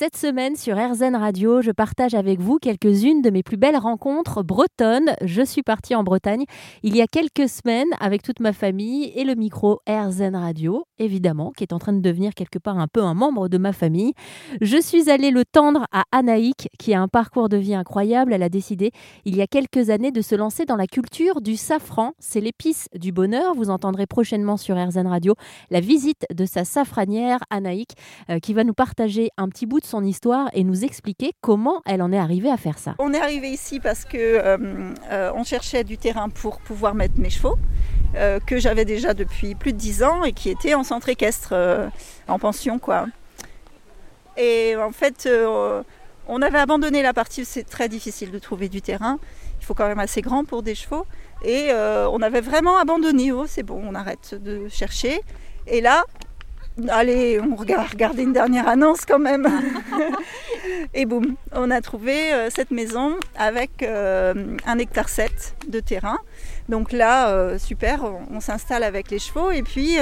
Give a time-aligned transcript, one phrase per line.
[0.00, 4.44] Cette semaine sur RZN Radio, je partage avec vous quelques-unes de mes plus belles rencontres
[4.44, 5.16] bretonnes.
[5.24, 6.44] Je suis partie en Bretagne
[6.84, 11.50] il y a quelques semaines avec toute ma famille et le micro RZN Radio, évidemment,
[11.50, 14.12] qui est en train de devenir quelque part un peu un membre de ma famille.
[14.60, 18.32] Je suis allée le tendre à Anaïk, qui a un parcours de vie incroyable.
[18.32, 18.92] Elle a décidé
[19.24, 22.12] il y a quelques années de se lancer dans la culture du safran.
[22.20, 23.52] C'est l'épice du bonheur.
[23.56, 25.34] Vous entendrez prochainement sur RZN Radio
[25.70, 27.94] la visite de sa safranière, Anaïk,
[28.30, 31.82] euh, qui va nous partager un petit bout de son histoire et nous expliquer comment
[31.86, 32.94] elle en est arrivée à faire ça.
[32.98, 37.18] On est arrivé ici parce que euh, euh, on cherchait du terrain pour pouvoir mettre
[37.18, 37.58] mes chevaux,
[38.14, 41.54] euh, que j'avais déjà depuis plus de 10 ans et qui étaient en centre équestre,
[42.28, 43.06] en pension quoi.
[44.36, 45.28] Et en fait,
[46.28, 49.18] on avait abandonné la partie, c'est très difficile de trouver du terrain.
[49.60, 51.06] Il faut quand même assez grand pour des chevaux.
[51.44, 53.32] Et on avait vraiment abandonné.
[53.32, 55.20] Oh, c'est bon, on arrête de chercher.
[55.66, 56.04] Et là,
[56.88, 59.46] allez, on regarde, regardez une dernière annonce quand même.
[60.94, 66.18] et boum, on a trouvé euh, cette maison avec euh, un hectare 7 de terrain.
[66.68, 69.96] Donc là, euh, super, on, on s'installe avec les chevaux et puis,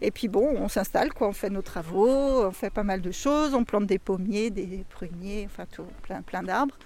[0.00, 1.28] et puis bon, on s'installe, quoi.
[1.28, 4.84] On fait nos travaux, on fait pas mal de choses, on plante des pommiers, des
[4.88, 6.76] pruniers, enfin tout, plein, plein d'arbres.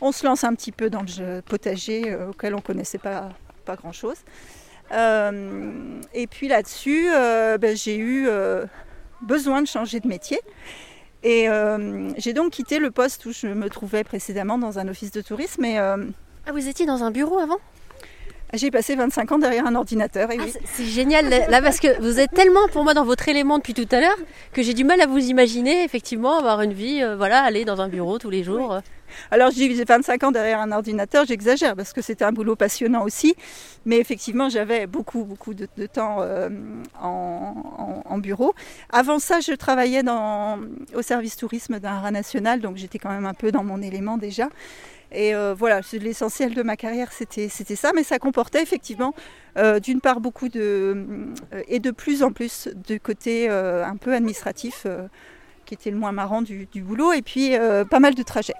[0.00, 3.30] On se lance un petit peu dans le potager auquel on connaissait pas,
[3.64, 4.18] pas grand-chose.
[4.92, 8.64] Euh, et puis là-dessus, euh, ben, j'ai eu euh,
[9.22, 10.40] besoin de changer de métier.
[11.24, 11.48] Et
[12.16, 15.64] j'ai donc quitté le poste où je me trouvais précédemment dans un office de tourisme.
[15.64, 15.96] Et Ah,
[16.52, 17.58] vous étiez dans un bureau avant?
[18.54, 20.30] j'ai passé 25 ans derrière un ordinateur.
[20.30, 20.54] Et Ah, oui.
[20.72, 23.86] c'est- génial là parce que vous êtes tellement pour moi dans votre élément depuis tout
[23.90, 24.16] à l'heure
[24.54, 27.80] que j'ai du mal à vous imaginer effectivement avoir une vie, euh, voilà, aller dans
[27.82, 28.78] un bureau tous les jours.
[29.30, 33.34] Alors j'ai 25 ans derrière un ordinateur, j'exagère parce que c'était un boulot passionnant aussi.
[33.88, 36.50] Mais effectivement, j'avais beaucoup, beaucoup de, temps euh,
[37.00, 38.54] en, bureau.
[38.90, 40.02] Avant ça, je travaillais
[40.94, 44.18] au service tourisme d'un rat national, donc j'étais quand même un peu dans mon élément
[44.18, 44.48] déjà.
[45.10, 49.14] Et euh, voilà, l'essentiel de ma carrière, c'était ça, mais ça comportait effectivement,
[49.56, 51.06] euh, d'une part, beaucoup de.
[51.68, 54.86] et de plus en plus de côté un peu administratif,
[55.64, 57.52] qui était le moins marrant du, boulot, et puis
[57.88, 58.54] pas mal de trajets.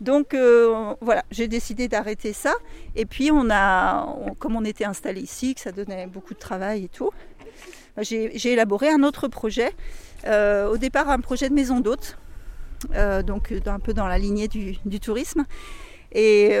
[0.00, 2.54] Donc euh, voilà, j'ai décidé d'arrêter ça.
[2.96, 6.84] Et puis on a, comme on était installé ici, que ça donnait beaucoup de travail
[6.84, 7.10] et tout,
[7.98, 9.72] j'ai j'ai élaboré un autre projet.
[10.26, 12.18] Euh, au départ, un projet de maison d'hôte,
[12.94, 15.44] euh, donc un peu dans la lignée du, tourisme.
[16.12, 16.56] Et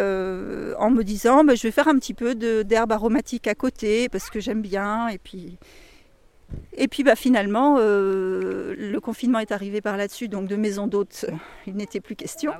[0.78, 4.30] en me disant, bah, je vais faire un petit peu d'herbe aromatique à côté parce
[4.30, 5.08] que j'aime bien.
[5.08, 5.58] Et puis,
[6.76, 11.32] et puis bah, finalement, le confinement est arrivé par là-dessus, donc de maison d'hôte, euh,
[11.66, 12.52] il n'était plus question.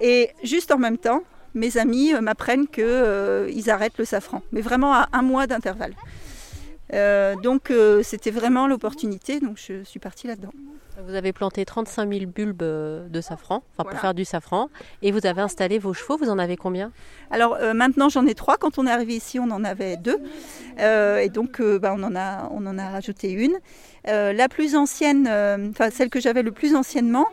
[0.00, 1.22] Et juste en même temps,
[1.54, 5.94] mes amis euh, m'apprennent qu'ils arrêtent le safran, mais vraiment à un mois d'intervalle.
[6.92, 10.50] Euh, donc euh, c'était vraiment l'opportunité, donc je suis partie là-dedans.
[11.06, 13.90] Vous avez planté 35 000 bulbes euh, de safran, enfin Voilà.
[13.90, 14.68] pour faire du safran,
[15.00, 16.16] et vous avez installé vos chevaux.
[16.18, 16.90] Vous en avez combien?
[17.30, 20.18] Alors euh, maintenant j'en ai trois, quand on est arrivé ici on en avait deux,
[20.80, 23.56] Euh, et donc euh, bah, on, en a, on en a rajouté une.
[24.08, 27.26] Euh, la plus ancienne, euh, enfin celle que j'avais le plus anciennement,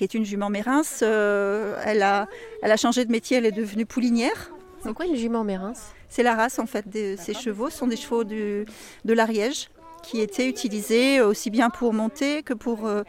[0.00, 2.26] qui est une jument mérins, euh, elle, a,
[2.62, 4.50] elle a changé de métier, elle est devenue poulinière.
[4.82, 5.74] C'est quoi une jument mérins?
[6.08, 7.68] C'est la race en fait de ces chevaux.
[7.68, 8.64] Ce sont des chevaux du-
[9.04, 9.68] de l'Ariège
[10.02, 13.02] qui étaient utilisés aussi bien pour monter que pour euh,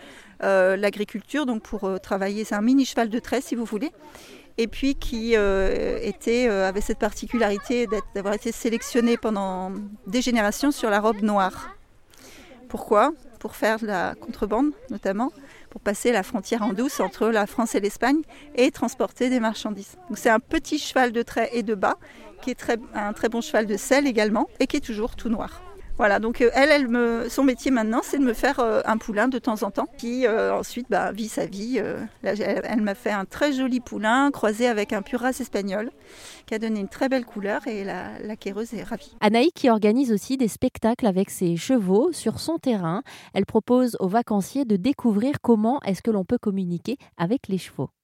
[0.44, 2.44] euh, l'agriculture, donc pour euh, travailler.
[2.44, 3.94] C'est un mini cheval de trait si vous voulez.
[4.58, 9.72] Et puis qui était, avait cette particularité d'avoir été sélectionné pendant
[10.08, 11.74] des générations sur la robe noire.
[12.68, 13.14] Pourquoi?
[13.40, 15.32] Pour faire de la contrebande notamment,
[15.72, 18.22] pour passer la frontière en douce entre la France et l'Espagne
[18.56, 19.96] et transporter des marchandises.
[20.14, 21.96] C'est un petit cheval de trait et de bas
[22.42, 25.30] qui est très, un très bon cheval de selle également et qui est toujours tout
[25.30, 25.64] noir.
[26.02, 29.38] Voilà, donc euh, elle, son métier maintenant, c'est de me faire euh, un poulain de
[29.38, 31.80] temps en temps, qui euh, ensuite bah, vit sa vie.
[32.24, 35.92] elle m'a fait un très joli poulain croisé avec un puras espagnol,
[36.48, 39.16] qui a donné une très belle couleur et la, la quéreuse est ravie.
[39.20, 43.04] Anaïk qui organise aussi des spectacles avec ses chevaux sur son terrain.
[43.36, 47.92] Elle propose aux vacanciers de découvrir comment est-ce que l'on peut communiquer avec les chevaux.